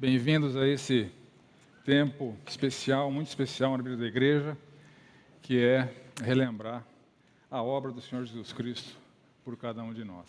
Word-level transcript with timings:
Bem-vindos 0.00 0.56
a 0.56 0.64
esse 0.64 1.10
tempo 1.84 2.36
especial, 2.46 3.10
muito 3.10 3.26
especial 3.26 3.76
na 3.76 3.82
vida 3.82 3.96
da 3.96 4.06
igreja, 4.06 4.56
que 5.42 5.60
é 5.60 5.92
relembrar 6.22 6.86
a 7.50 7.60
obra 7.60 7.90
do 7.90 8.00
Senhor 8.00 8.24
Jesus 8.24 8.52
Cristo 8.52 8.96
por 9.44 9.56
cada 9.56 9.82
um 9.82 9.92
de 9.92 10.04
nós. 10.04 10.28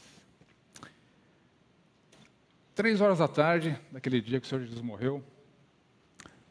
Três 2.74 3.00
horas 3.00 3.20
da 3.20 3.28
tarde, 3.28 3.78
daquele 3.92 4.20
dia 4.20 4.40
que 4.40 4.48
o 4.48 4.50
Senhor 4.50 4.62
Jesus 4.62 4.82
morreu, 4.82 5.24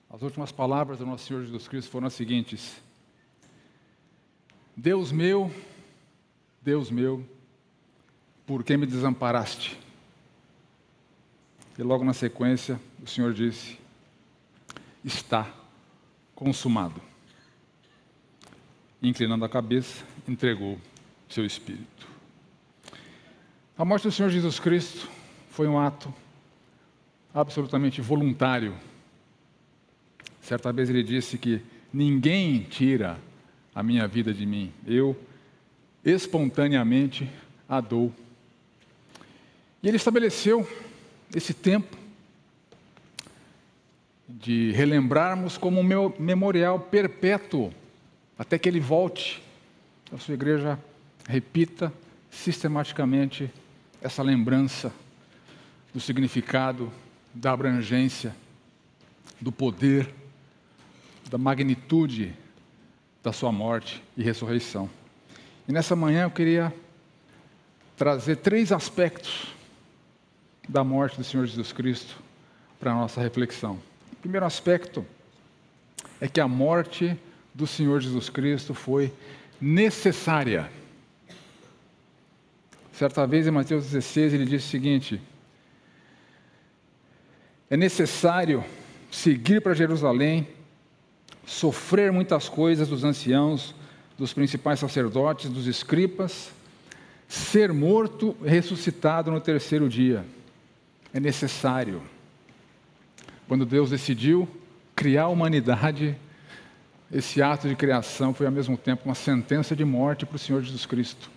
as 0.09 0.23
últimas 0.23 0.53
palavras 0.53 1.01
do 1.01 1.05
nosso 1.05 1.27
Senhor 1.27 1.43
Jesus 1.43 1.67
Cristo 1.67 1.91
foram 1.91 2.07
as 2.07 2.15
seguintes: 2.15 2.81
Deus 4.77 5.11
meu, 5.11 5.51
Deus 6.63 6.89
meu, 6.89 7.29
por 8.47 8.63
que 8.63 8.77
me 8.77 8.87
desamparaste? 8.87 9.88
E 11.79 11.83
logo 11.83 12.05
na 12.05 12.13
sequência, 12.13 12.81
o 13.01 13.07
Senhor 13.07 13.33
disse: 13.33 13.79
Está 15.05 15.49
consumado. 16.35 17.01
Inclinando 19.01 19.45
a 19.45 19.49
cabeça, 19.49 20.05
entregou 20.27 20.77
seu 21.29 21.47
espírito. 21.47 22.09
A 23.79 23.85
morte 23.85 24.03
do 24.03 24.13
Senhor 24.13 24.29
Jesus 24.29 24.59
Cristo 24.59 25.09
foi 25.51 25.69
um 25.69 25.79
ato 25.79 26.13
absolutamente 27.33 28.01
voluntário. 28.01 28.75
Certa 30.41 30.73
vez 30.73 30.91
ele 30.91 31.05
disse 31.05 31.39
que 31.39 31.63
ninguém 31.93 32.65
tira 32.65 33.21
a 33.73 33.85
minha 33.85 34.09
vida 34.09 34.35
de 34.35 34.45
mim, 34.45 34.73
eu 34.85 35.17
espontaneamente 36.05 37.31
a 37.69 37.81
dou. 37.81 38.13
E 39.81 39.87
ele 39.87 39.97
estabeleceu 39.97 40.67
esse 41.35 41.53
tempo 41.53 41.97
de 44.29 44.73
relembrarmos 44.73 45.57
como 45.57 45.81
um 45.81 46.13
memorial 46.19 46.79
perpétuo, 46.79 47.73
até 48.39 48.59
que 48.59 48.69
ele 48.69 48.81
volte, 48.81 49.43
a 50.13 50.19
sua 50.19 50.35
igreja 50.35 50.79
repita 51.27 51.93
sistematicamente 52.31 53.51
essa 54.01 54.23
lembrança 54.23 54.93
do 55.93 56.01
significado, 56.01 56.93
da 57.35 57.53
abrangência, 57.53 58.35
do 59.41 59.51
poder, 59.51 60.09
da 61.31 61.39
magnitude 61.39 62.35
da 63.23 63.33
sua 63.33 63.53
morte 63.53 64.03
e 64.17 64.23
ressurreição. 64.23 64.89
E 65.67 65.73
nessa 65.73 65.95
manhã 65.95 66.23
eu 66.23 66.31
queria 66.31 66.73
trazer 67.97 68.37
três 68.37 68.73
aspectos 68.73 69.58
da 70.69 70.85
morte 70.85 71.17
do 71.17 71.25
Senhor 71.25 71.47
Jesus 71.47 71.73
Cristo 71.73 72.15
para 72.79 72.93
a 72.93 72.95
nossa 72.95 73.21
reflexão. 73.21 73.79
O 74.13 74.17
primeiro 74.17 74.45
aspecto 74.45 75.05
é 76.21 76.29
que 76.29 76.41
a 76.41 76.47
morte 76.47 77.19
do 77.55 77.67
Senhor 77.67 78.01
Jesus 78.01 78.29
Cristo 78.29 78.75
foi 78.75 79.13
necessária. 79.59 80.71
Certa 82.93 83.27
vez 83.27 83.47
em 83.47 83.51
Mateus 83.51 83.85
16 83.85 84.35
ele 84.35 84.45
disse 84.45 84.67
o 84.67 84.71
seguinte: 84.71 85.23
É 87.71 87.77
necessário 87.77 88.63
seguir 89.11 89.63
para 89.63 89.73
Jerusalém, 89.73 90.47
sofrer 91.47 92.13
muitas 92.13 92.49
coisas 92.49 92.89
dos 92.89 93.05
anciãos, 93.05 93.75
dos 94.19 94.35
principais 94.35 94.81
sacerdotes, 94.81 95.49
dos 95.49 95.67
escripas, 95.67 96.51
ser 97.27 97.73
morto 97.73 98.37
e 98.43 98.49
ressuscitado 98.49 99.31
no 99.31 99.41
terceiro 99.41 99.89
dia 99.89 100.25
é 101.13 101.21
necessário. 101.21 102.03
Quando 103.47 103.65
Deus 103.65 103.91
decidiu 103.91 104.49
criar 104.95 105.25
a 105.25 105.29
humanidade, 105.29 106.17
esse 107.11 107.41
ato 107.41 107.69
de 107.69 107.75
criação 107.75 108.35
foi 108.35 108.47
ao 108.47 108.53
mesmo 108.53 108.77
tempo 108.77 109.07
uma 109.07 109.15
sentença 109.15 109.75
de 109.75 109.85
morte 109.85 110.27
para 110.27 110.37
o 110.37 110.39
Senhor 110.39 110.63
Jesus 110.63 110.85
Cristo. 110.85 111.31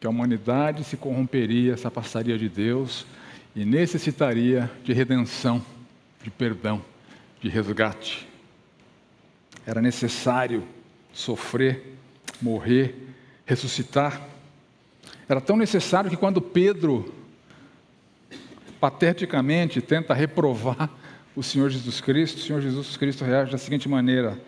Que 0.00 0.06
a 0.06 0.10
humanidade 0.10 0.84
se 0.84 0.96
corromperia, 0.96 1.76
se 1.76 1.86
afastaria 1.86 2.36
de 2.36 2.48
Deus 2.48 3.06
e 3.54 3.64
necessitaria 3.64 4.70
de 4.82 4.92
redenção, 4.92 5.64
de 6.22 6.30
perdão, 6.30 6.84
de 7.40 7.48
resgate. 7.48 8.28
Era 9.66 9.80
necessário 9.80 10.64
sofrer, 11.12 11.96
morrer, 12.40 12.94
ressuscitar. 13.44 14.20
Era 15.28 15.40
tão 15.40 15.56
necessário 15.56 16.10
que 16.10 16.16
quando 16.16 16.40
Pedro 16.40 17.12
pateticamente 18.80 19.80
tenta 19.80 20.14
reprovar 20.14 20.90
o 21.34 21.42
Senhor 21.42 21.70
Jesus 21.70 22.00
Cristo, 22.00 22.38
o 22.38 22.40
Senhor 22.40 22.60
Jesus 22.60 22.96
Cristo 22.96 23.24
reage 23.24 23.52
da 23.52 23.58
seguinte 23.58 23.88
maneira: 23.88 24.38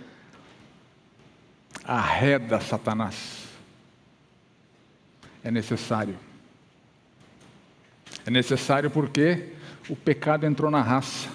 arreda 1.84 2.60
Satanás. 2.60 3.44
É 5.42 5.50
necessário. 5.50 6.16
É 8.26 8.30
necessário 8.30 8.90
porque 8.90 9.54
o 9.88 9.96
pecado 9.96 10.46
entrou 10.46 10.70
na 10.70 10.82
raça. 10.82 11.28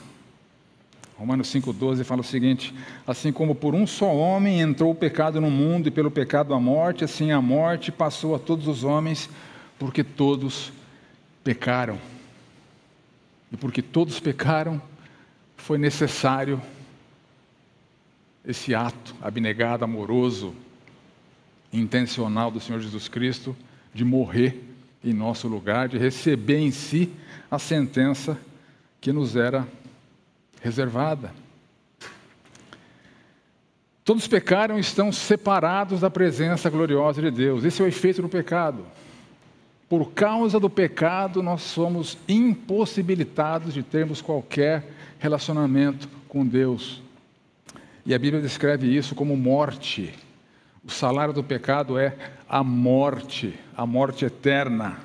Romanos 1.17 1.47
5,12 1.53 2.03
fala 2.03 2.21
o 2.21 2.23
seguinte: 2.23 2.73
Assim 3.07 3.31
como 3.31 3.55
por 3.55 3.73
um 3.73 3.87
só 3.87 4.13
homem 4.13 4.59
entrou 4.59 4.91
o 4.91 4.95
pecado 4.95 5.39
no 5.39 5.49
mundo, 5.49 5.87
e 5.87 5.91
pelo 5.91 6.11
pecado 6.11 6.53
a 6.53 6.59
morte, 6.59 7.03
assim 7.03 7.31
a 7.31 7.41
morte 7.41 7.91
passou 7.91 8.35
a 8.35 8.39
todos 8.39 8.67
os 8.67 8.83
homens, 8.83 9.29
porque 9.79 10.03
todos 10.03 10.71
pecaram. 11.43 11.97
E 13.55 13.57
porque 13.57 13.81
todos 13.81 14.19
pecaram, 14.19 14.81
foi 15.55 15.77
necessário 15.77 16.61
esse 18.45 18.75
ato 18.75 19.15
abnegado, 19.21 19.85
amoroso, 19.85 20.53
intencional 21.71 22.51
do 22.51 22.59
Senhor 22.59 22.81
Jesus 22.81 23.07
Cristo 23.07 23.55
de 23.93 24.03
morrer 24.03 24.61
em 25.01 25.13
nosso 25.13 25.47
lugar, 25.47 25.87
de 25.87 25.97
receber 25.97 26.57
em 26.57 26.69
si 26.69 27.09
a 27.49 27.57
sentença 27.57 28.37
que 28.99 29.13
nos 29.13 29.37
era 29.37 29.65
reservada. 30.61 31.33
Todos 34.03 34.27
pecaram 34.27 34.75
e 34.75 34.81
estão 34.81 35.13
separados 35.13 36.01
da 36.01 36.09
presença 36.09 36.69
gloriosa 36.69 37.21
de 37.21 37.31
Deus. 37.31 37.63
Esse 37.63 37.81
é 37.81 37.85
o 37.85 37.87
efeito 37.87 38.21
do 38.21 38.27
pecado. 38.27 38.85
Por 39.87 40.11
causa 40.11 40.59
do 40.59 40.69
pecado, 40.69 41.43
nós 41.43 41.61
somos 41.61 42.17
impossibilitados 42.27 43.73
de 43.73 43.83
termos 43.83 44.21
qualquer 44.21 44.83
relacionamento 45.19 46.09
com 46.27 46.45
Deus. 46.45 47.01
E 48.05 48.13
a 48.13 48.19
Bíblia 48.19 48.41
descreve 48.41 48.87
isso 48.87 49.13
como 49.13 49.37
morte. 49.37 50.13
O 50.83 50.91
salário 50.91 51.33
do 51.33 51.43
pecado 51.43 51.97
é 51.97 52.15
a 52.47 52.63
morte, 52.63 53.53
a 53.75 53.85
morte 53.85 54.25
eterna. 54.25 54.97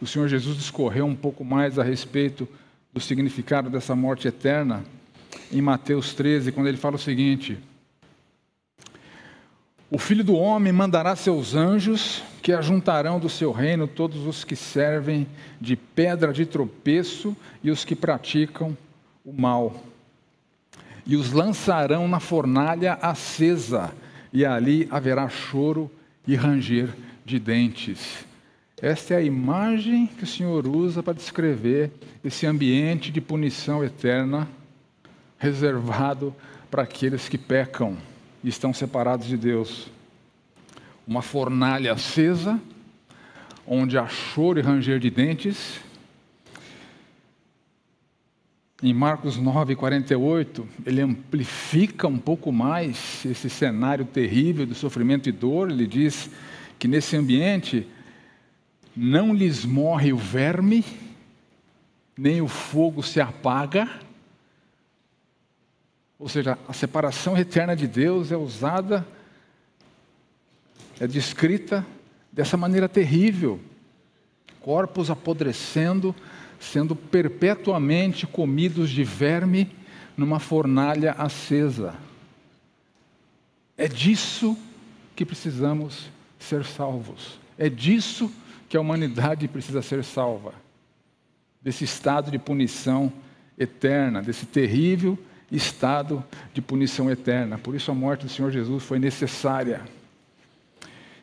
O 0.00 0.06
Senhor 0.06 0.28
Jesus 0.28 0.56
discorreu 0.56 1.06
um 1.06 1.16
pouco 1.16 1.44
mais 1.44 1.78
a 1.78 1.82
respeito 1.82 2.46
do 2.92 3.00
significado 3.00 3.70
dessa 3.70 3.94
morte 3.94 4.28
eterna 4.28 4.84
em 5.52 5.60
Mateus 5.60 6.14
13, 6.14 6.52
quando 6.52 6.66
ele 6.66 6.76
fala 6.76 6.96
o 6.96 6.98
seguinte: 6.98 7.58
O 9.88 9.98
filho 9.98 10.24
do 10.24 10.34
homem 10.34 10.72
mandará 10.72 11.14
seus 11.14 11.54
anjos 11.54 12.22
que 12.42 12.52
ajuntarão 12.52 13.20
do 13.20 13.28
seu 13.28 13.52
reino 13.52 13.86
todos 13.86 14.26
os 14.26 14.42
que 14.42 14.56
servem 14.56 15.28
de 15.60 15.76
pedra 15.76 16.32
de 16.32 16.44
tropeço 16.44 17.36
e 17.62 17.70
os 17.70 17.84
que 17.84 17.94
praticam 17.94 18.76
o 19.24 19.32
mal. 19.32 19.84
E 21.06 21.14
os 21.14 21.30
lançarão 21.30 22.08
na 22.08 22.18
fornalha 22.18 22.94
acesa, 22.94 23.92
e 24.32 24.44
ali 24.44 24.88
haverá 24.90 25.28
choro 25.28 25.88
e 26.26 26.34
ranger 26.34 26.92
de 27.24 27.38
dentes. 27.38 28.26
Esta 28.82 29.14
é 29.14 29.18
a 29.18 29.22
imagem 29.22 30.08
que 30.08 30.24
o 30.24 30.26
Senhor 30.26 30.66
usa 30.66 31.00
para 31.00 31.14
descrever 31.14 31.92
esse 32.24 32.44
ambiente 32.44 33.12
de 33.12 33.20
punição 33.20 33.84
eterna 33.84 34.48
reservado 35.38 36.34
para 36.68 36.82
aqueles 36.82 37.28
que 37.28 37.38
pecam 37.38 37.96
e 38.42 38.48
estão 38.48 38.72
separados 38.72 39.26
de 39.26 39.36
Deus 39.36 39.88
uma 41.06 41.22
fornalha 41.22 41.92
acesa, 41.92 42.60
onde 43.66 43.96
há 43.96 44.06
choro 44.08 44.58
e 44.58 44.62
ranger 44.62 44.98
de 44.98 45.08
dentes. 45.08 45.80
Em 48.82 48.92
Marcos 48.92 49.36
9, 49.36 49.74
48, 49.74 50.68
ele 50.84 51.00
amplifica 51.00 52.06
um 52.06 52.18
pouco 52.18 52.52
mais 52.52 53.24
esse 53.24 53.48
cenário 53.48 54.04
terrível 54.04 54.66
de 54.66 54.74
sofrimento 54.74 55.28
e 55.28 55.32
dor. 55.32 55.70
Ele 55.70 55.86
diz 55.86 56.28
que 56.78 56.86
nesse 56.86 57.16
ambiente 57.16 57.86
não 58.94 59.32
lhes 59.32 59.64
morre 59.64 60.12
o 60.12 60.16
verme, 60.18 60.84
nem 62.16 62.40
o 62.40 62.48
fogo 62.48 63.02
se 63.02 63.20
apaga. 63.20 63.88
Ou 66.18 66.28
seja, 66.28 66.58
a 66.66 66.72
separação 66.72 67.36
eterna 67.36 67.76
de 67.76 67.86
Deus 67.86 68.32
é 68.32 68.36
usada 68.36 69.06
é 70.98 71.06
descrita 71.06 71.84
dessa 72.32 72.56
maneira 72.56 72.88
terrível: 72.88 73.60
corpos 74.60 75.10
apodrecendo 75.10 76.14
sendo 76.58 76.96
perpetuamente 76.96 78.26
comidos 78.26 78.90
de 78.90 79.04
verme 79.04 79.70
numa 80.16 80.38
fornalha 80.38 81.12
acesa. 81.12 81.94
É 83.76 83.86
disso 83.86 84.56
que 85.14 85.24
precisamos 85.24 86.10
ser 86.38 86.64
salvos. 86.64 87.38
É 87.58 87.68
disso 87.68 88.32
que 88.68 88.76
a 88.76 88.80
humanidade 88.80 89.46
precisa 89.48 89.82
ser 89.82 90.02
salva. 90.02 90.54
Desse 91.60 91.84
estado 91.84 92.30
de 92.30 92.38
punição 92.38 93.12
eterna, 93.58 94.22
desse 94.22 94.46
terrível 94.46 95.18
estado 95.50 96.24
de 96.52 96.60
punição 96.60 97.10
eterna. 97.10 97.58
Por 97.58 97.74
isso 97.74 97.90
a 97.90 97.94
morte 97.94 98.24
do 98.24 98.30
Senhor 98.30 98.50
Jesus 98.50 98.82
foi 98.82 98.98
necessária. 98.98 99.82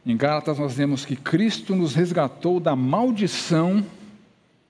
Em 0.05 0.15
Gálatas 0.15 0.59
nós 0.59 0.73
vemos 0.73 1.05
que 1.05 1.15
Cristo 1.15 1.75
nos 1.75 1.93
resgatou 1.93 2.59
da 2.59 2.75
maldição 2.75 3.85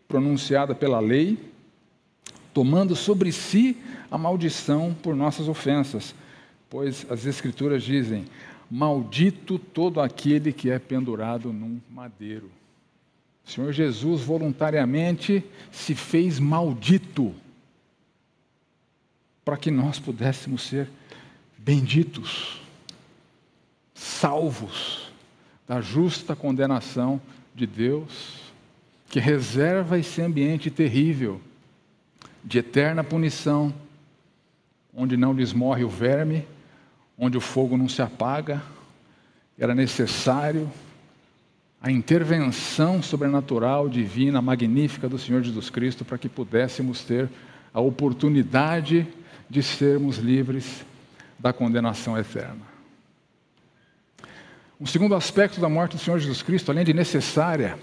pronunciada 0.08 0.76
pela 0.76 1.00
lei, 1.00 1.38
tomando 2.54 2.96
sobre 2.96 3.32
si 3.32 3.78
a 4.12 4.18
maldição 4.18 4.96
por 5.02 5.16
nossas 5.16 5.48
ofensas, 5.48 6.14
pois 6.70 7.06
as 7.10 7.26
Escrituras 7.26 7.84
dizem: 7.84 8.26
Maldito 8.70 9.58
todo 9.58 10.00
aquele 10.00 10.54
que 10.54 10.70
é 10.70 10.78
pendurado 10.78 11.52
num 11.52 11.80
madeiro. 11.90 12.52
O 13.46 13.52
Senhor 13.52 13.74
Jesus 13.74 14.22
voluntariamente 14.22 15.44
se 15.72 15.94
fez 15.96 16.40
maldito 16.40 17.34
para 19.44 19.58
que 19.58 19.70
nós 19.70 20.00
pudéssemos 20.00 20.64
ser 20.64 20.90
benditos, 21.58 22.62
salvos 23.94 25.12
da 25.68 25.82
justa 25.82 26.36
condenação 26.36 27.22
de 27.56 27.66
Deus, 27.66 28.42
que 29.10 29.20
reserva 29.20 30.00
esse 30.00 30.22
ambiente 30.22 30.72
terrível 30.72 31.40
de 32.44 32.60
eterna 32.60 33.04
punição, 33.04 33.74
onde 34.94 35.16
não 35.16 35.34
lhes 35.34 35.54
morre 35.54 35.84
o 35.84 35.90
verme, 35.90 36.46
onde 37.18 37.38
o 37.38 37.42
fogo 37.42 37.78
não 37.78 37.88
se 37.88 38.02
apaga. 38.02 38.62
Era 39.58 39.74
necessário 39.74 40.70
a 41.82 41.92
intervenção 41.92 43.04
sobrenatural, 43.04 43.88
divina, 43.88 44.42
magnífica 44.42 45.08
do 45.08 45.20
Senhor 45.20 45.44
Jesus 45.44 45.70
Cristo 45.70 46.04
para 46.06 46.18
que 46.18 46.30
pudéssemos 46.30 47.04
ter 47.04 47.30
a 47.74 47.82
oportunidade 47.82 49.02
de 49.02 49.23
sermos 49.62 50.18
livres 50.18 50.86
da 51.38 51.54
condenação 51.54 52.18
eterna. 52.18 52.74
Um 54.80 54.86
segundo 54.86 55.14
aspecto 55.16 55.62
da 55.62 55.70
morte 55.70 55.96
do 55.96 56.02
Senhor 56.02 56.20
Jesus 56.20 56.42
Cristo, 56.42 56.72
além 56.72 56.84
de 56.84 56.94
necessária, 56.94 57.78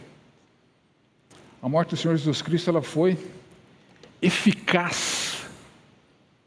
a 1.63 1.69
morte 1.69 1.91
do 1.91 1.97
Senhor 1.97 2.17
Jesus 2.17 2.43
Cristo 2.43 2.71
ela 2.71 2.83
foi 2.83 3.19
eficaz, 4.21 5.45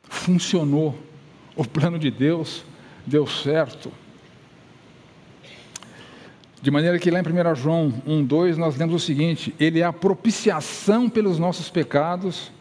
funcionou. 0.03 0.97
O 1.55 1.63
plano 1.65 1.99
de 1.99 2.09
Deus 2.09 2.65
deu 3.05 3.27
certo. 3.27 3.91
De 6.61 6.71
maneira 6.71 6.97
que 6.97 7.11
lá 7.11 7.19
em 7.19 7.23
1 7.23 7.55
João 7.55 7.91
1,2 8.07 8.55
nós 8.55 8.75
lemos 8.75 8.95
o 8.95 9.05
seguinte: 9.05 9.53
Ele 9.59 9.81
é 9.81 9.83
a 9.83 9.93
propiciação 9.93 11.09
pelos 11.09 11.37
nossos 11.37 11.69
pecados, 11.69 12.51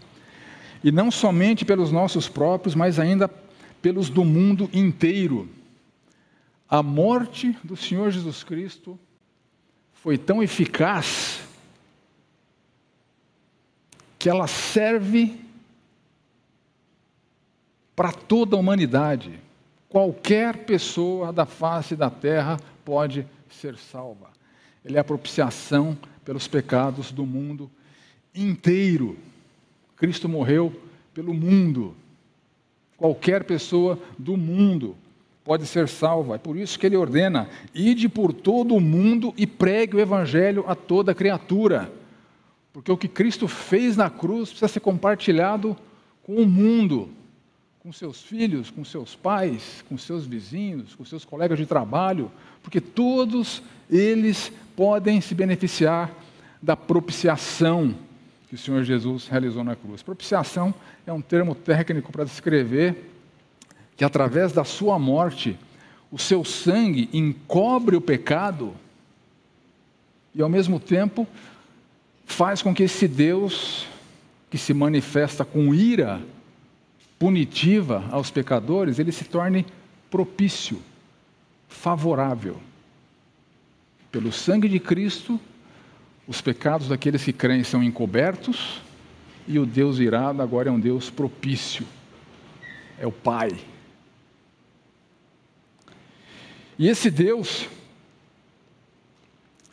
e 0.83 0.91
não 0.91 1.11
somente 1.11 1.65
pelos 1.65 1.93
nossos 1.93 2.29
próprios, 2.29 2.75
mas 2.75 2.99
ainda 2.99 3.29
pelos 3.81 4.09
do 4.09 4.25
mundo 4.25 4.69
inteiro. 4.73 5.49
A 6.69 6.83
morte 6.83 7.57
do 7.63 7.77
Senhor 7.77 8.11
Jesus 8.11 8.43
Cristo 8.43 8.99
foi 9.93 10.17
tão 10.17 10.43
eficaz 10.43 11.43
que 14.19 14.29
ela 14.29 14.47
serve 14.47 15.39
para 17.95 18.13
toda 18.13 18.57
a 18.57 18.59
humanidade. 18.59 19.39
Qualquer 19.89 20.65
pessoa 20.65 21.33
da 21.33 21.45
face 21.45 21.95
da 21.95 22.09
terra 22.09 22.59
pode 22.85 23.27
ser 23.51 23.77
salva. 23.77 24.31
Ele 24.85 24.97
é 24.97 25.01
a 25.01 25.05
propiciação 25.05 25.97
pelos 26.25 26.49
pecados 26.49 27.13
do 27.13 27.27
mundo 27.27 27.71
inteiro. 28.35 29.19
Cristo 30.03 30.29
morreu 30.29 30.73
pelo 31.15 31.33
mundo. 31.33 31.95
Qualquer 32.97 33.45
pessoa 33.45 33.97
do 34.19 34.37
mundo 34.37 34.97
pode 35.45 35.65
ser 35.65 35.89
salva. 35.89 36.35
É 36.35 36.39
por 36.39 36.57
isso 36.57 36.77
que 36.77 36.85
ele 36.85 36.97
ordena: 36.97 37.49
ide 37.73 38.09
por 38.09 38.33
todo 38.33 38.75
o 38.75 38.81
mundo 38.81 39.33
e 39.37 39.47
pregue 39.47 39.95
o 39.95 40.01
evangelho 40.01 40.65
a 40.67 40.75
toda 40.75 41.15
criatura. 41.15 41.93
Porque 42.73 42.91
o 42.91 42.97
que 42.97 43.07
Cristo 43.07 43.47
fez 43.47 43.97
na 43.97 44.11
cruz 44.11 44.49
precisa 44.49 44.67
ser 44.67 44.81
compartilhado 44.81 45.77
com 46.25 46.35
o 46.35 46.49
mundo, 46.49 47.09
com 47.79 47.93
seus 47.93 48.21
filhos, 48.23 48.71
com 48.71 48.85
seus 48.85 49.15
pais, 49.15 49.85
com 49.89 49.97
seus 49.97 50.27
vizinhos, 50.27 50.97
com 50.97 51.05
seus 51.05 51.25
colegas 51.25 51.59
de 51.59 51.65
trabalho, 51.65 52.29
porque 52.61 52.81
todos 52.81 53.63
eles 53.89 54.51
podem 54.75 55.21
se 55.21 55.33
beneficiar 55.33 56.13
da 56.61 56.77
propiciação 56.77 57.95
que 58.53 58.57
o 58.57 58.59
Senhor 58.59 58.85
Jesus 58.85 59.29
realizou 59.29 59.65
na 59.65 59.75
cruz. 59.75 60.03
Propiciação 60.03 60.75
é 61.07 61.13
um 61.13 61.23
termo 61.23 61.55
técnico 61.55 62.13
para 62.13 62.23
descrever 62.23 63.11
que 63.97 64.05
através 64.05 64.53
da 64.53 64.63
sua 64.63 64.99
morte, 64.99 65.59
o 66.11 66.19
seu 66.19 66.45
sangue 66.45 67.09
encobre 67.15 67.97
o 67.97 68.01
pecado 68.01 68.75
e, 70.35 70.43
ao 70.43 70.51
mesmo 70.51 70.79
tempo, 70.79 71.27
faz 72.27 72.61
com 72.61 72.75
que 72.75 72.83
esse 72.83 73.09
Deus, 73.09 73.87
que 74.51 74.59
se 74.59 74.75
manifesta 74.75 75.47
com 75.47 75.75
ira 75.75 76.21
punitiva 77.19 78.05
aos 78.11 78.31
pecadores, 78.31 78.99
ele 78.99 79.13
se 79.13 79.25
torne 79.25 79.65
propício, 80.11 80.83
favorável. 81.71 82.61
Pelo 84.11 84.31
sangue 84.31 84.69
de 84.69 84.79
Cristo, 84.79 85.41
os 86.27 86.41
pecados 86.41 86.89
daqueles 86.89 87.25
que 87.25 87.33
creem 87.33 87.65
são 87.65 87.83
encobertos 87.83 88.81
e 89.47 89.59
o 89.59 89.67
Deus 89.67 89.99
irado 89.99 90.41
agora 90.41 90.69
é 90.69 90.73
um 90.73 90.79
Deus 90.79 91.11
propício. 91.11 91.87
É 92.99 93.07
o 93.07 93.13
Pai. 93.13 93.51
E 96.79 96.89
esse 96.89 97.11
Deus, 97.11 97.69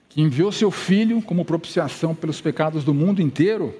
que 0.09 0.21
enviou 0.21 0.51
seu 0.51 0.71
Filho 0.71 1.21
como 1.21 1.45
propiciação 1.45 2.15
pelos 2.15 2.41
pecados 2.41 2.83
do 2.83 2.93
mundo 2.93 3.21
inteiro, 3.21 3.75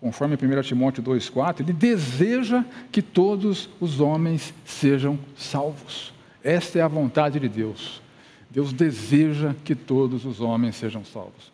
conforme 0.00 0.34
1 0.34 0.62
Timóteo 0.62 1.02
2,4, 1.02 1.60
ele 1.60 1.72
deseja 1.72 2.64
que 2.90 3.02
todos 3.02 3.68
os 3.78 4.00
homens 4.00 4.54
sejam 4.64 5.18
salvos. 5.36 6.12
Esta 6.42 6.78
é 6.78 6.82
a 6.82 6.88
vontade 6.88 7.38
de 7.38 7.48
Deus. 7.48 8.00
Deus 8.50 8.72
deseja 8.72 9.54
que 9.62 9.74
todos 9.74 10.24
os 10.24 10.40
homens 10.40 10.76
sejam 10.76 11.04
salvos. 11.04 11.52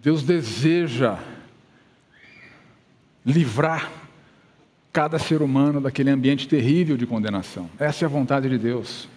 Deus 0.00 0.22
deseja 0.22 1.18
livrar 3.24 3.90
cada 4.92 5.18
ser 5.18 5.42
humano 5.42 5.80
daquele 5.80 6.10
ambiente 6.10 6.48
terrível 6.48 6.96
de 6.96 7.06
condenação. 7.06 7.68
Essa 7.78 8.04
é 8.04 8.06
a 8.06 8.08
vontade 8.08 8.48
de 8.48 8.58
Deus. 8.58 9.08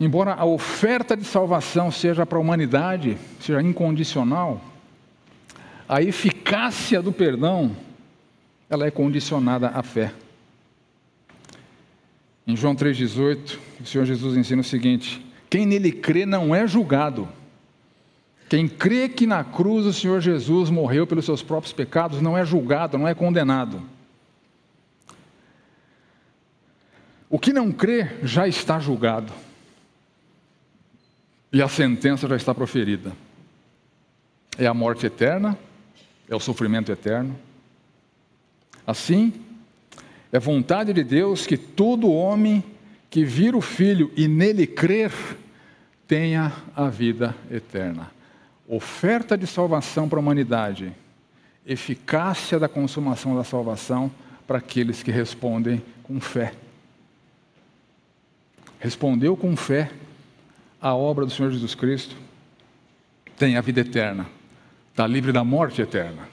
Embora 0.00 0.34
a 0.34 0.44
oferta 0.44 1.16
de 1.16 1.24
salvação 1.24 1.90
seja 1.90 2.26
para 2.26 2.38
a 2.38 2.40
humanidade, 2.40 3.16
seja 3.38 3.62
incondicional, 3.62 4.60
a 5.88 6.02
eficácia 6.02 7.00
do 7.02 7.12
perdão, 7.12 7.76
ela 8.68 8.86
é 8.86 8.90
condicionada 8.90 9.68
à 9.68 9.82
fé. 9.82 10.12
Em 12.46 12.56
João 12.56 12.74
3,18, 12.74 13.58
o 13.80 13.86
Senhor 13.86 14.04
Jesus 14.04 14.36
ensina 14.36 14.62
o 14.62 14.64
seguinte: 14.64 15.24
quem 15.52 15.66
nele 15.66 15.92
crê 15.92 16.24
não 16.24 16.54
é 16.54 16.66
julgado. 16.66 17.28
Quem 18.48 18.66
crê 18.66 19.06
que 19.06 19.26
na 19.26 19.44
cruz 19.44 19.84
o 19.84 19.92
Senhor 19.92 20.18
Jesus 20.18 20.70
morreu 20.70 21.06
pelos 21.06 21.26
seus 21.26 21.42
próprios 21.42 21.74
pecados 21.74 22.22
não 22.22 22.38
é 22.38 22.42
julgado, 22.42 22.96
não 22.96 23.06
é 23.06 23.14
condenado. 23.14 23.82
O 27.28 27.38
que 27.38 27.52
não 27.52 27.70
crê 27.70 28.16
já 28.22 28.48
está 28.48 28.80
julgado 28.80 29.30
e 31.52 31.60
a 31.60 31.68
sentença 31.68 32.26
já 32.26 32.36
está 32.36 32.54
proferida. 32.54 33.12
É 34.56 34.66
a 34.66 34.72
morte 34.72 35.04
eterna, 35.04 35.58
é 36.30 36.34
o 36.34 36.40
sofrimento 36.40 36.90
eterno. 36.90 37.38
Assim, 38.86 39.34
é 40.32 40.38
vontade 40.38 40.94
de 40.94 41.04
Deus 41.04 41.46
que 41.46 41.58
todo 41.58 42.10
homem 42.10 42.64
que 43.10 43.22
vir 43.22 43.54
o 43.54 43.60
Filho 43.60 44.10
e 44.16 44.26
nele 44.26 44.66
crer 44.66 45.12
tenha 46.06 46.52
a 46.74 46.88
vida 46.88 47.34
eterna. 47.50 48.10
Oferta 48.68 49.36
de 49.36 49.46
salvação 49.46 50.08
para 50.08 50.18
a 50.18 50.20
humanidade, 50.20 50.92
eficácia 51.66 52.58
da 52.58 52.68
consumação 52.68 53.36
da 53.36 53.44
salvação 53.44 54.10
para 54.46 54.58
aqueles 54.58 55.02
que 55.02 55.10
respondem 55.10 55.82
com 56.02 56.20
fé. 56.20 56.54
Respondeu 58.78 59.36
com 59.36 59.56
fé 59.56 59.90
a 60.80 60.94
obra 60.94 61.24
do 61.24 61.30
Senhor 61.30 61.52
Jesus 61.52 61.74
Cristo, 61.74 62.16
tem 63.36 63.56
a 63.56 63.60
vida 63.60 63.80
eterna, 63.80 64.26
está 64.90 65.06
livre 65.06 65.32
da 65.32 65.44
morte 65.44 65.80
eterna. 65.80 66.28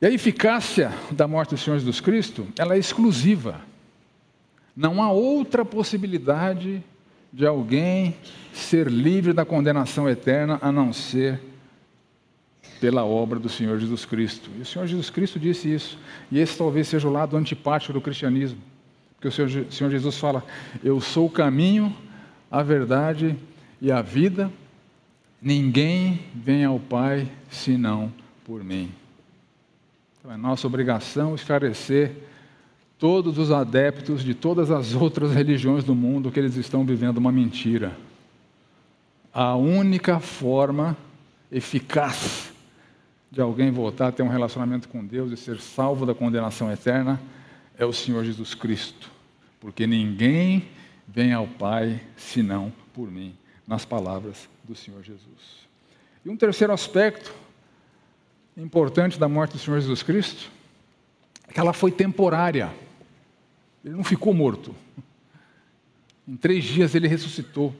E 0.00 0.06
a 0.06 0.10
eficácia 0.10 0.92
da 1.10 1.26
morte 1.26 1.50
do 1.50 1.58
Senhor 1.58 1.78
Jesus 1.78 2.00
Cristo, 2.00 2.46
ela 2.56 2.74
é 2.74 2.78
exclusiva. 2.78 3.60
Não 4.78 5.02
há 5.02 5.10
outra 5.10 5.64
possibilidade 5.64 6.84
de 7.32 7.44
alguém 7.44 8.14
ser 8.52 8.86
livre 8.86 9.32
da 9.32 9.44
condenação 9.44 10.08
eterna 10.08 10.56
a 10.62 10.70
não 10.70 10.92
ser 10.92 11.40
pela 12.80 13.04
obra 13.04 13.40
do 13.40 13.48
Senhor 13.48 13.76
Jesus 13.80 14.04
Cristo. 14.04 14.48
E 14.56 14.62
o 14.62 14.64
Senhor 14.64 14.86
Jesus 14.86 15.10
Cristo 15.10 15.36
disse 15.36 15.74
isso. 15.74 15.98
E 16.30 16.38
esse 16.38 16.56
talvez 16.56 16.86
seja 16.86 17.08
o 17.08 17.12
lado 17.12 17.36
antipático 17.36 17.92
do 17.92 18.00
cristianismo. 18.00 18.60
Porque 19.16 19.26
o 19.26 19.32
Senhor, 19.32 19.90
Jesus 19.90 20.16
fala: 20.16 20.44
Eu 20.84 21.00
sou 21.00 21.26
o 21.26 21.30
caminho, 21.30 21.92
a 22.48 22.62
verdade 22.62 23.34
e 23.82 23.90
a 23.90 24.00
vida. 24.00 24.48
Ninguém 25.42 26.20
vem 26.32 26.64
ao 26.64 26.78
Pai 26.78 27.28
senão 27.50 28.12
por 28.44 28.62
mim. 28.62 28.92
Então 30.20 30.30
é 30.30 30.36
nossa 30.36 30.68
obrigação 30.68 31.34
esclarecer 31.34 32.28
todos 32.98 33.38
os 33.38 33.50
adeptos 33.50 34.22
de 34.22 34.34
todas 34.34 34.70
as 34.70 34.94
outras 34.94 35.32
religiões 35.32 35.84
do 35.84 35.94
mundo 35.94 36.30
que 36.30 36.38
eles 36.38 36.56
estão 36.56 36.84
vivendo 36.84 37.18
uma 37.18 37.32
mentira. 37.32 37.96
A 39.32 39.54
única 39.54 40.18
forma 40.18 40.96
eficaz 41.50 42.52
de 43.30 43.40
alguém 43.40 43.70
voltar 43.70 44.08
a 44.08 44.12
ter 44.12 44.22
um 44.22 44.28
relacionamento 44.28 44.88
com 44.88 45.04
Deus 45.04 45.30
e 45.30 45.36
ser 45.36 45.60
salvo 45.60 46.04
da 46.04 46.14
condenação 46.14 46.72
eterna 46.72 47.20
é 47.78 47.84
o 47.84 47.92
Senhor 47.92 48.24
Jesus 48.24 48.54
Cristo. 48.54 49.10
Porque 49.60 49.86
ninguém 49.86 50.68
vem 51.06 51.32
ao 51.32 51.46
Pai 51.46 52.00
senão 52.16 52.72
por 52.92 53.10
mim, 53.10 53.34
nas 53.66 53.84
palavras 53.84 54.48
do 54.64 54.74
Senhor 54.74 55.02
Jesus. 55.02 55.68
E 56.24 56.28
um 56.28 56.36
terceiro 56.36 56.72
aspecto 56.72 57.32
importante 58.56 59.18
da 59.18 59.28
morte 59.28 59.52
do 59.52 59.58
Senhor 59.58 59.80
Jesus 59.80 60.02
Cristo 60.02 60.50
é 61.46 61.52
que 61.52 61.60
ela 61.60 61.72
foi 61.72 61.90
temporária. 61.90 62.70
Ele 63.88 63.96
não 63.96 64.04
ficou 64.04 64.34
morto. 64.34 64.74
Em 66.26 66.36
três 66.36 66.62
dias 66.62 66.94
ele 66.94 67.08
ressuscitou. 67.08 67.74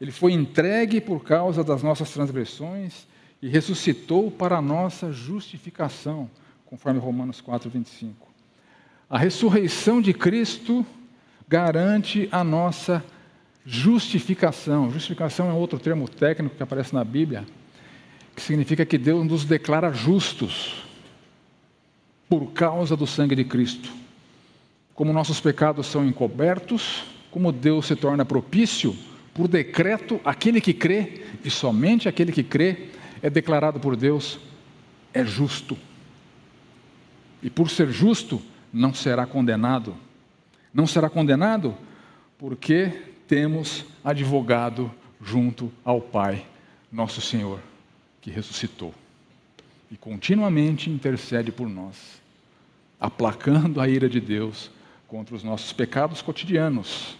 Ele 0.00 0.10
foi 0.10 0.32
entregue 0.32 1.00
por 1.00 1.22
causa 1.22 1.62
das 1.62 1.84
nossas 1.84 2.10
transgressões 2.10 3.06
e 3.40 3.48
ressuscitou 3.48 4.28
para 4.28 4.58
a 4.58 4.60
nossa 4.60 5.12
justificação, 5.12 6.28
conforme 6.66 6.98
Romanos 6.98 7.40
4, 7.40 7.70
25. 7.70 8.26
A 9.08 9.16
ressurreição 9.16 10.00
de 10.02 10.12
Cristo 10.12 10.84
garante 11.48 12.28
a 12.32 12.42
nossa 12.42 13.04
justificação. 13.64 14.90
Justificação 14.90 15.48
é 15.48 15.52
outro 15.52 15.78
termo 15.78 16.08
técnico 16.08 16.56
que 16.56 16.62
aparece 16.62 16.92
na 16.92 17.04
Bíblia 17.04 17.46
que 18.34 18.42
significa 18.42 18.84
que 18.84 18.98
Deus 18.98 19.24
nos 19.24 19.44
declara 19.44 19.92
justos 19.92 20.84
por 22.28 22.52
causa 22.52 22.96
do 22.96 23.06
sangue 23.06 23.36
de 23.36 23.44
Cristo. 23.44 24.05
Como 24.96 25.12
nossos 25.12 25.38
pecados 25.38 25.86
são 25.86 26.04
encobertos, 26.04 27.04
como 27.30 27.52
Deus 27.52 27.86
se 27.86 27.94
torna 27.94 28.24
propício, 28.24 28.96
por 29.32 29.46
decreto, 29.46 30.20
aquele 30.24 30.60
que 30.60 30.74
crê, 30.74 31.22
e 31.44 31.50
somente 31.50 32.08
aquele 32.08 32.32
que 32.32 32.42
crê, 32.42 32.88
é 33.22 33.30
declarado 33.30 33.78
por 33.78 33.94
Deus, 33.94 34.40
é 35.14 35.24
justo. 35.24 35.78
E 37.40 37.48
por 37.48 37.70
ser 37.70 37.92
justo, 37.92 38.42
não 38.72 38.92
será 38.92 39.24
condenado. 39.24 39.94
Não 40.74 40.86
será 40.86 41.08
condenado 41.08 41.76
porque 42.36 42.90
temos 43.28 43.84
advogado 44.02 44.90
junto 45.22 45.70
ao 45.84 46.00
Pai, 46.00 46.44
nosso 46.90 47.20
Senhor 47.20 47.60
que 48.20 48.30
ressuscitou 48.32 48.92
e 49.90 49.96
continuamente 49.96 50.90
intercede 50.90 51.52
por 51.52 51.68
nós, 51.68 52.20
aplacando 52.98 53.80
a 53.80 53.88
ira 53.88 54.08
de 54.08 54.20
Deus 54.20 54.70
contra 55.08 55.34
os 55.34 55.42
nossos 55.42 55.72
pecados 55.72 56.22
cotidianos, 56.22 57.16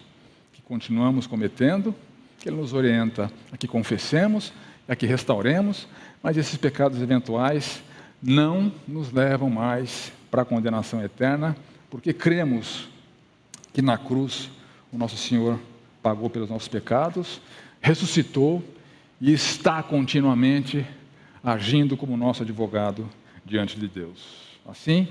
que 0.52 0.62
continuamos 0.62 1.26
cometendo, 1.26 1.94
que 2.38 2.48
Ele 2.48 2.56
nos 2.56 2.72
orienta 2.72 3.30
a 3.52 3.56
que 3.56 3.68
confessemos, 3.68 4.52
a 4.88 4.96
que 4.96 5.06
restauremos, 5.06 5.86
mas 6.22 6.36
esses 6.36 6.56
pecados 6.56 7.00
eventuais 7.00 7.82
não 8.22 8.72
nos 8.86 9.12
levam 9.12 9.50
mais 9.50 10.12
para 10.30 10.42
a 10.42 10.44
condenação 10.44 11.02
eterna, 11.02 11.56
porque 11.90 12.12
cremos 12.12 12.88
que 13.72 13.82
na 13.82 13.96
cruz 13.96 14.50
o 14.92 14.98
nosso 14.98 15.16
Senhor 15.16 15.58
pagou 16.02 16.30
pelos 16.30 16.50
nossos 16.50 16.68
pecados, 16.68 17.40
ressuscitou 17.80 18.62
e 19.20 19.32
está 19.32 19.82
continuamente 19.82 20.84
agindo 21.42 21.96
como 21.96 22.16
nosso 22.16 22.42
advogado 22.42 23.08
diante 23.44 23.78
de 23.78 23.86
Deus. 23.86 24.46
Assim, 24.66 25.08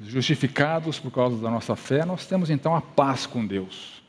justificados 0.00 0.98
por 0.98 1.10
causa 1.10 1.36
da 1.38 1.50
nossa 1.50 1.74
fé, 1.74 2.04
nós 2.04 2.26
temos 2.26 2.50
então 2.50 2.74
a 2.74 2.80
paz 2.80 3.26
com 3.26 3.46
Deus. 3.46 4.02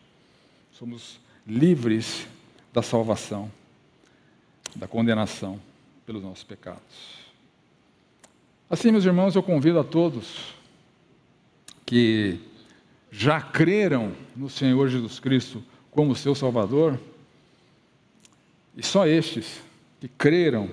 Somos 0.72 1.20
livres 1.46 2.28
da 2.74 2.82
salvação, 2.82 3.52
da 4.76 4.88
condenação 4.88 5.60
pelos 6.06 6.22
nossos 6.22 6.44
pecados. 6.44 7.18
Assim, 8.70 8.92
meus 8.92 9.06
irmãos, 9.06 9.36
eu 9.36 9.42
convido 9.42 9.80
a 9.80 9.84
todos 9.84 10.54
que 11.86 12.40
já 13.10 13.40
creram 13.40 14.12
no 14.36 14.50
Senhor 14.50 14.90
Jesus 14.90 15.20
Cristo 15.20 15.64
como 15.90 16.16
seu 16.16 16.36
Salvador, 16.36 17.00
e 18.76 18.84
só 18.84 19.08
estes 19.08 19.62
que 20.00 20.08
creram 20.08 20.70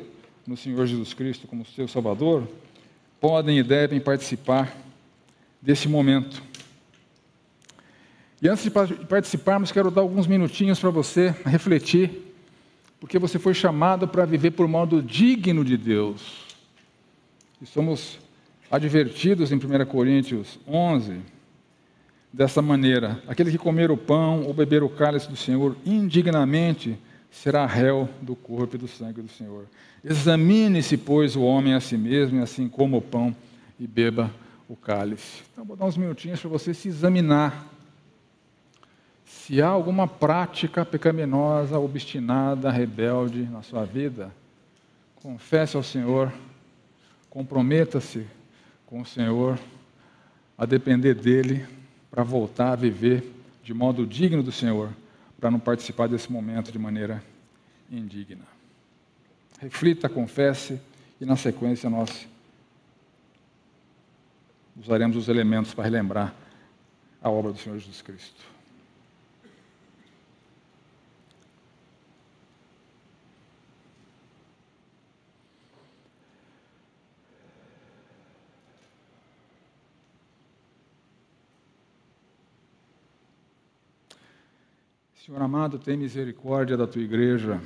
no 0.47 0.57
Senhor 0.57 0.85
Jesus 0.87 1.15
Cristo 1.15 1.47
como 1.47 1.65
seu 1.65 1.89
Salvador, 1.89 2.47
podem 3.21 3.59
e 3.59 3.63
devem 3.63 4.01
participar 4.01 4.77
desse 5.65 5.89
momento. 5.89 6.43
E 8.43 8.49
antes 8.49 8.65
de 8.65 8.71
participarmos, 8.71 9.73
quero 9.73 9.91
dar 9.91 10.03
alguns 10.03 10.27
minutinhos 10.27 10.79
para 10.79 10.91
você 10.91 11.35
refletir, 11.47 12.35
porque 13.01 13.19
você 13.19 13.39
foi 13.39 13.55
chamado 13.55 14.07
para 14.07 14.27
viver 14.27 14.51
por 14.51 14.69
modo 14.69 15.03
digno 15.03 15.65
de 15.65 15.79
Deus. 15.79 16.45
E 17.63 17.65
somos 17.65 18.19
advertidos 18.71 19.51
em 19.51 19.57
1 19.57 19.87
Coríntios 19.87 20.59
11 20.69 21.21
dessa 22.31 22.61
maneira: 22.61 23.23
aquele 23.27 23.51
que 23.51 23.57
comer 23.57 23.91
o 23.91 23.97
pão 23.97 24.43
ou 24.43 24.53
beber 24.53 24.83
o 24.83 24.91
cálice 24.91 25.31
do 25.31 25.37
Senhor 25.37 25.75
indignamente 25.87 26.99
será 27.31 27.65
réu 27.65 28.07
do 28.21 28.37
corpo 28.37 28.77
e 28.77 28.79
do 28.79 28.87
sangue 28.87 29.23
do 29.23 29.31
Senhor. 29.31 29.65
Examine-se, 30.05 30.99
pois, 30.99 31.35
o 31.35 31.41
homem 31.41 31.73
a 31.73 31.81
si 31.81 31.97
mesmo, 31.97 32.39
e 32.39 32.43
assim 32.43 32.69
coma 32.69 32.99
o 32.99 33.03
pão 33.03 33.35
e 33.81 33.87
beba 33.87 34.31
o 34.69 34.77
cálice. 34.77 35.43
Então, 35.53 35.65
vou 35.65 35.77
dar 35.77 35.85
uns 35.85 35.97
minutinhos 35.97 36.41
para 36.41 36.51
você 36.51 36.73
se 36.73 36.89
examinar. 36.89 37.67
Se 39.25 39.61
há 39.61 39.69
alguma 39.69 40.07
prática 40.07 40.85
pecaminosa, 40.85 41.79
obstinada, 41.79 42.71
rebelde 42.71 43.43
na 43.45 43.63
sua 43.63 43.85
vida, 43.85 44.33
confesse 45.17 45.77
ao 45.77 45.83
Senhor, 45.83 46.33
comprometa-se 47.29 48.27
com 48.87 49.01
o 49.01 49.07
Senhor, 49.07 49.59
a 50.57 50.65
depender 50.65 51.15
dEle, 51.15 51.67
para 52.11 52.23
voltar 52.23 52.73
a 52.73 52.77
viver 52.77 53.35
de 53.63 53.75
modo 53.75 54.07
digno 54.07 54.43
do 54.43 54.53
Senhor 54.53 54.91
para 55.41 55.51
não 55.51 55.59
participar 55.59 56.09
desse 56.09 56.31
momento 56.33 56.71
de 56.71 56.79
maneira 56.79 57.23
indigna. 57.91 58.45
Reflita, 59.61 60.09
confesse 60.09 60.81
e, 61.21 61.27
na 61.27 61.37
sequência, 61.37 61.91
nós 61.91 62.27
usaremos 64.77 65.17
os 65.17 65.29
elementos 65.29 65.73
para 65.73 65.85
relembrar 65.85 66.35
a 67.23 67.31
obra 67.31 67.53
do 67.53 67.59
Senhor 67.59 67.79
Jesus 67.79 68.03
Cristo. 68.03 68.55
Senhor 85.25 85.41
amado, 85.41 85.79
tem 85.79 85.97
misericórdia 85.97 86.77
da 86.77 86.87
tua 86.87 87.01
igreja. 87.01 87.59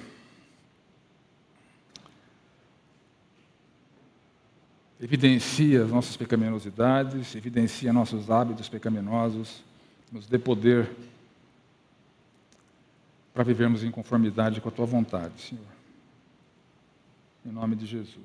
Evidencia 5.11 5.85
as 5.85 5.91
nossas 5.91 6.19
pecaminosidades, 6.19 7.35
evidencia 7.35 7.91
nossos 7.95 8.31
hábitos 8.31 8.69
pecaminosos, 8.69 9.65
nos 10.12 10.27
dê 10.27 10.38
poder 10.38 10.87
para 13.33 13.43
vivermos 13.43 13.83
em 13.83 13.91
conformidade 13.91 14.61
com 14.61 14.69
a 14.69 14.71
tua 14.71 14.85
vontade, 14.85 15.41
Senhor. 15.41 15.65
Em 17.47 17.50
nome 17.50 17.75
de 17.75 17.87
Jesus. 17.87 18.19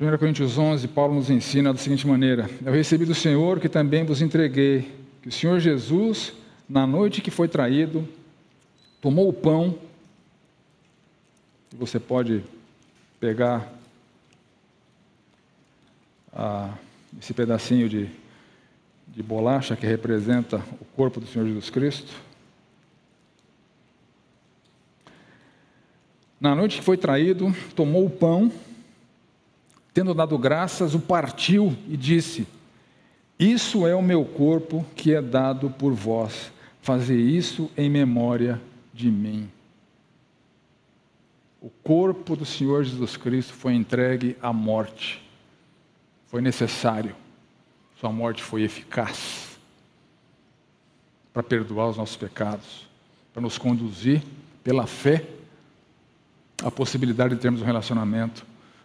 1 0.00 0.16
Coríntios 0.16 0.56
11, 0.56 0.88
Paulo 0.88 1.16
nos 1.16 1.28
ensina 1.28 1.70
da 1.70 1.78
seguinte 1.78 2.06
maneira: 2.06 2.48
Eu 2.64 2.72
recebi 2.72 3.04
do 3.04 3.14
Senhor 3.14 3.60
que 3.60 3.68
também 3.68 4.02
vos 4.02 4.22
entreguei 4.22 4.90
que 5.20 5.28
o 5.28 5.32
Senhor 5.32 5.60
Jesus, 5.60 6.32
na 6.66 6.86
noite 6.86 7.20
que 7.20 7.30
foi 7.30 7.48
traído, 7.48 8.08
tomou 8.98 9.28
o 9.28 9.32
pão, 9.32 9.78
e 11.70 11.76
você 11.76 12.00
pode 12.00 12.42
pegar 13.20 13.72
ah, 16.32 16.74
esse 17.20 17.34
pedacinho 17.34 17.88
de, 17.88 18.08
de 19.08 19.22
bolacha 19.22 19.76
que 19.76 19.86
representa 19.86 20.58
o 20.80 20.84
corpo 20.84 21.20
do 21.20 21.26
Senhor 21.26 21.46
Jesus 21.46 21.70
Cristo. 21.70 22.14
Na 26.40 26.54
noite 26.54 26.78
que 26.78 26.84
foi 26.84 26.96
traído, 26.96 27.52
tomou 27.74 28.06
o 28.06 28.10
pão, 28.10 28.52
tendo 29.92 30.14
dado 30.14 30.38
graças, 30.38 30.94
o 30.94 31.00
partiu 31.00 31.76
e 31.88 31.96
disse: 31.96 32.46
Isso 33.36 33.84
é 33.84 33.94
o 33.94 34.02
meu 34.02 34.24
corpo 34.24 34.86
que 34.94 35.12
é 35.12 35.20
dado 35.20 35.68
por 35.70 35.92
vós. 35.92 36.52
Fazer 36.80 37.18
isso 37.18 37.68
em 37.76 37.90
memória 37.90 38.60
de 38.94 39.10
mim. 39.10 39.50
O 41.60 41.70
corpo 41.70 42.36
do 42.36 42.44
Senhor 42.44 42.84
Jesus 42.84 43.16
Cristo 43.16 43.52
foi 43.52 43.74
entregue 43.74 44.36
à 44.40 44.52
morte. 44.52 45.22
Foi 46.28 46.40
necessário. 46.40 47.14
Sua 47.98 48.12
morte 48.12 48.42
foi 48.42 48.62
eficaz 48.62 49.58
para 51.32 51.42
perdoar 51.42 51.88
os 51.88 51.96
nossos 51.96 52.16
pecados, 52.16 52.88
para 53.32 53.42
nos 53.42 53.58
conduzir 53.58 54.22
pela 54.62 54.86
fé 54.86 55.24
à 56.62 56.70
possibilidade 56.70 57.34
de 57.34 57.40
termos 57.40 57.60
um 57.60 57.64
relacionamento 57.64 58.44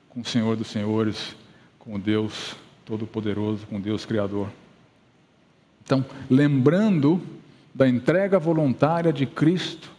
com 0.10 0.22
o 0.22 0.25
Senhor 0.25 0.56
dos 0.56 0.68
Senhores, 0.68 1.36
com 1.80 2.00
Deus 2.00 2.56
Todo-Poderoso, 2.86 3.65
com 3.68 3.80
Deus 3.80 4.06
Criador. 4.06 4.50
Então, 5.84 6.06
lembrando 6.30 7.22
da 7.74 7.88
entrega 7.88 8.39
voluntária 8.39 9.12
de 9.12 9.25
Cristo, 9.25 9.92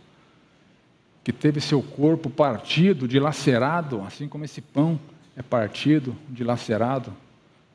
que 1.25 1.33
teve 1.33 1.59
seu 1.59 1.83
corpo 1.83 2.29
partido, 2.29 3.09
dilacerado, 3.09 4.03
assim 4.03 4.29
como 4.29 4.45
esse 4.45 4.61
pão 4.61 5.01
é 5.35 5.43
partido, 5.43 6.15
dilacerado, 6.29 7.15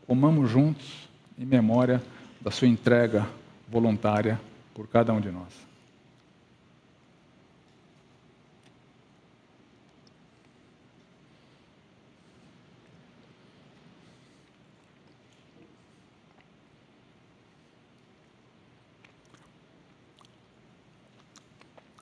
comamos 0.06 0.52
juntos 0.52 1.10
em 1.38 1.46
memória 1.46 2.02
da 2.40 2.52
sua 2.52 2.68
entrega 2.68 3.28
voluntária 3.68 4.40
por 4.76 4.88
cada 4.88 5.12
um 5.12 5.20
de 5.20 5.32
nós. 5.32 5.68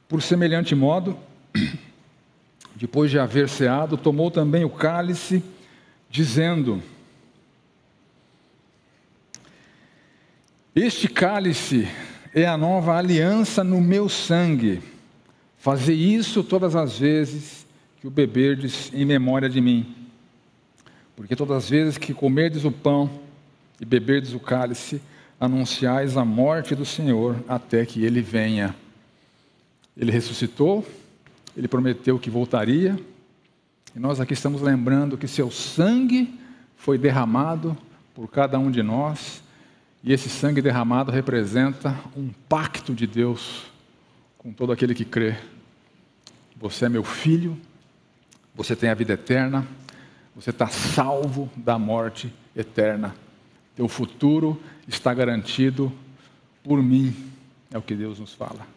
Por 0.09 0.21
semelhante 0.21 0.73
modo, 0.73 1.17
depois 2.77 3.09
de 3.09 3.17
haver 3.17 3.49
ceado, 3.49 3.97
tomou 3.97 4.29
também 4.29 4.63
o 4.63 4.69
cálice, 4.69 5.43
dizendo: 6.09 6.81
Este 10.75 11.07
cálice 11.07 11.87
é 12.35 12.45
a 12.45 12.55
nova 12.55 12.95
aliança 12.95 13.63
no 13.63 13.81
meu 13.81 14.07
sangue. 14.07 14.81
Fazei 15.57 15.95
isso 15.95 16.43
todas 16.43 16.75
as 16.75 16.99
vezes 16.99 17.65
que 17.99 18.05
o 18.05 18.11
beberdes 18.11 18.91
em 18.93 19.03
memória 19.03 19.49
de 19.49 19.59
mim. 19.59 19.95
Porque 21.15 21.35
todas 21.35 21.63
as 21.63 21.69
vezes 21.71 21.97
que 21.97 22.13
comerdes 22.13 22.63
o 22.63 22.71
pão 22.71 23.09
e 23.81 23.85
beberdes 23.85 24.33
o 24.33 24.39
cálice, 24.39 25.01
anunciais 25.39 26.15
a 26.15 26.23
morte 26.23 26.75
do 26.75 26.85
Senhor 26.85 27.43
até 27.47 27.85
que 27.85 28.05
ele 28.05 28.21
venha. 28.21 28.75
Ele 29.95 30.11
ressuscitou, 30.11 30.85
ele 31.57 31.67
prometeu 31.67 32.19
que 32.19 32.29
voltaria, 32.29 32.99
e 33.95 33.99
nós 33.99 34.19
aqui 34.19 34.33
estamos 34.33 34.61
lembrando 34.61 35.17
que 35.17 35.27
seu 35.27 35.49
sangue 35.49 36.39
foi 36.75 36.99
derramado 36.99 37.75
por 38.13 38.29
cada 38.29 38.59
um 38.59 38.69
de 38.69 38.83
nós, 38.83 39.41
e 40.03 40.13
esse 40.13 40.29
sangue 40.29 40.61
derramado 40.61 41.11
representa 41.11 41.97
um 42.15 42.29
pacto 42.47 42.93
de 42.93 43.07
Deus 43.07 43.63
com 44.37 44.53
todo 44.53 44.71
aquele 44.71 44.93
que 44.93 45.03
crê. 45.03 45.35
Você 46.57 46.85
é 46.85 46.89
meu 46.89 47.03
filho, 47.03 47.57
você 48.53 48.75
tem 48.75 48.91
a 48.91 48.93
vida 48.93 49.13
eterna, 49.13 49.67
você 50.35 50.51
está 50.51 50.67
salvo 50.67 51.49
da 51.55 51.79
morte 51.79 52.31
eterna. 52.55 53.15
Teu 53.75 53.87
futuro 53.87 54.61
está 54.87 55.11
garantido 55.11 55.91
por 56.63 56.83
mim, 56.83 57.15
é 57.71 57.79
o 57.79 57.81
que 57.81 57.95
Deus 57.95 58.19
nos 58.19 58.35
fala. 58.35 58.67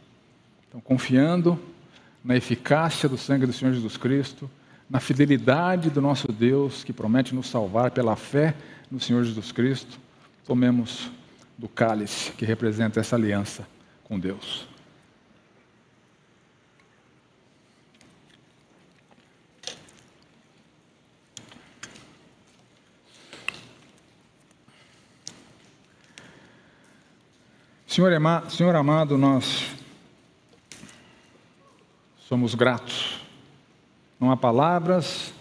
Então, 0.66 0.81
confiando 0.81 1.61
na 2.23 2.37
eficácia 2.37 3.09
do 3.09 3.17
sangue 3.17 3.47
do 3.47 3.53
Senhor 3.53 3.73
Jesus 3.73 3.97
Cristo, 3.97 4.51
na 4.89 5.01
fidelidade 5.01 5.91
do 5.91 6.01
nosso 6.01 6.31
Deus 6.31 6.85
que 6.85 6.93
promete 6.93 7.35
nos 7.35 7.49
salvar 7.49 7.91
pela 7.91 8.17
fé 8.17 8.55
no 8.91 9.01
Senhor 9.01 9.25
Jesus 9.25 9.53
Cristo, 9.53 9.99
tomemos 10.45 11.11
do 11.57 11.69
cálice 11.69 12.33
que 12.33 12.45
representa 12.45 13.01
essa 13.01 13.17
aliança 13.17 13.67
com 14.05 14.19
Deus. 14.19 14.69
Senhor, 27.87 28.77
amado, 28.77 29.19
nós 29.19 29.75
Somos 32.31 32.55
gratos. 32.55 33.19
Não 34.21 34.31
há 34.31 34.37
palavras 34.37 35.33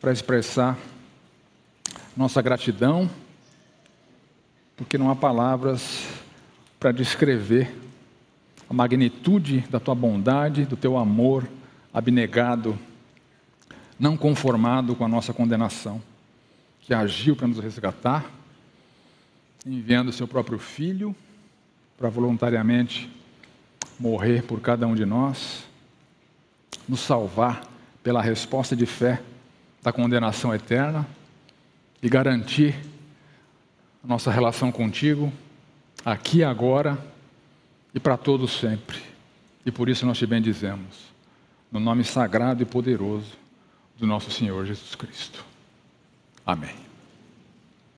para 0.00 0.12
expressar 0.12 0.78
nossa 2.16 2.40
gratidão, 2.40 3.10
porque 4.76 4.96
não 4.96 5.10
há 5.10 5.16
palavras 5.16 6.06
para 6.78 6.92
descrever 6.92 7.76
a 8.68 8.72
magnitude 8.72 9.62
da 9.68 9.80
tua 9.80 9.96
bondade, 9.96 10.64
do 10.64 10.76
teu 10.76 10.96
amor 10.96 11.48
abnegado, 11.92 12.78
não 13.98 14.16
conformado 14.16 14.94
com 14.94 15.04
a 15.04 15.08
nossa 15.08 15.32
condenação, 15.32 16.00
que 16.80 16.94
agiu 16.94 17.34
para 17.34 17.48
nos 17.48 17.58
resgatar, 17.58 18.24
enviando 19.66 20.12
seu 20.12 20.28
próprio 20.28 20.60
filho 20.60 21.12
para 21.98 22.08
voluntariamente 22.08 23.10
morrer 23.98 24.44
por 24.44 24.60
cada 24.60 24.86
um 24.86 24.94
de 24.94 25.04
nós 25.04 25.68
nos 26.90 26.98
salvar 26.98 27.62
pela 28.02 28.20
resposta 28.20 28.74
de 28.74 28.84
fé 28.84 29.22
da 29.80 29.92
condenação 29.92 30.52
eterna 30.52 31.06
e 32.02 32.08
garantir 32.08 32.74
nossa 34.02 34.28
relação 34.28 34.72
contigo 34.72 35.32
aqui 36.04 36.42
agora 36.42 36.98
e 37.94 38.00
para 38.00 38.16
todos 38.16 38.58
sempre. 38.58 38.98
E 39.64 39.70
por 39.70 39.88
isso 39.88 40.04
nós 40.04 40.18
te 40.18 40.26
bendizemos, 40.26 41.12
no 41.70 41.78
nome 41.78 42.02
sagrado 42.02 42.60
e 42.64 42.66
poderoso 42.66 43.38
do 43.96 44.04
nosso 44.04 44.28
Senhor 44.32 44.66
Jesus 44.66 44.96
Cristo. 44.96 45.44
Amém. 46.44 46.89